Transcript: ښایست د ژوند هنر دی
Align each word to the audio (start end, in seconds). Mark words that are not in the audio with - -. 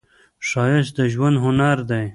ښایست 0.47 0.93
د 0.97 0.99
ژوند 1.13 1.35
هنر 1.43 1.77
دی 1.89 2.05